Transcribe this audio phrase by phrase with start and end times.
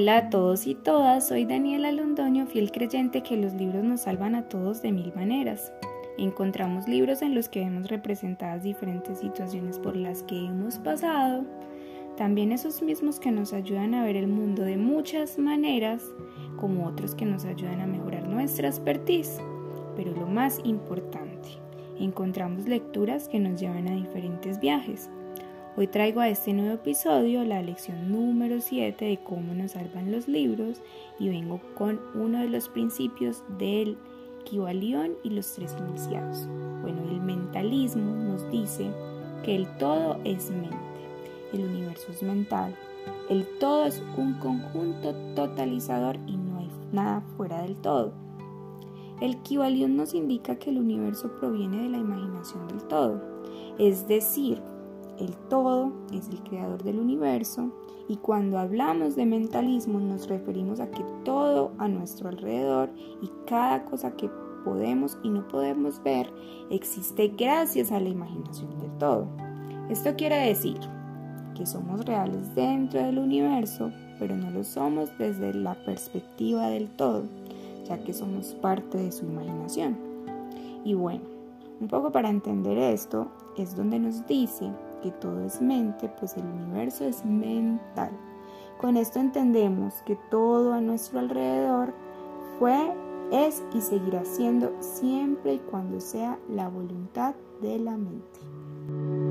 [0.00, 4.36] Hola a todos y todas, soy Daniela Londoño, fiel creyente que los libros nos salvan
[4.36, 5.72] a todos de mil maneras.
[6.16, 11.44] Encontramos libros en los que vemos representadas diferentes situaciones por las que hemos pasado,
[12.16, 16.04] también esos mismos que nos ayudan a ver el mundo de muchas maneras,
[16.58, 19.40] como otros que nos ayudan a mejorar nuestra expertise.
[19.96, 21.48] Pero lo más importante,
[21.98, 25.10] encontramos lecturas que nos llevan a diferentes viajes
[25.76, 30.26] Hoy traigo a este nuevo episodio la lección número 7 de cómo nos salvan los
[30.26, 30.80] libros
[31.20, 33.96] y vengo con uno de los principios del
[34.44, 36.48] Kibalión y los tres iniciados.
[36.82, 38.90] Bueno, el mentalismo nos dice
[39.44, 40.76] que el todo es mente,
[41.52, 42.74] el universo es mental,
[43.28, 48.12] el todo es un conjunto totalizador y no hay nada fuera del todo.
[49.20, 53.20] El Kibalión nos indica que el universo proviene de la imaginación del todo,
[53.78, 54.60] es decir,
[55.18, 57.70] el todo es el creador del universo
[58.08, 63.84] y cuando hablamos de mentalismo nos referimos a que todo a nuestro alrededor y cada
[63.84, 64.30] cosa que
[64.64, 66.32] podemos y no podemos ver
[66.70, 69.26] existe gracias a la imaginación del todo.
[69.88, 70.78] Esto quiere decir
[71.54, 77.24] que somos reales dentro del universo, pero no lo somos desde la perspectiva del todo,
[77.86, 79.96] ya que somos parte de su imaginación.
[80.84, 81.22] Y bueno,
[81.80, 84.70] un poco para entender esto es donde nos dice
[85.00, 88.10] que todo es mente, pues el universo es mental.
[88.80, 91.92] Con esto entendemos que todo a nuestro alrededor
[92.58, 92.94] fue,
[93.32, 99.27] es y seguirá siendo siempre y cuando sea la voluntad de la mente.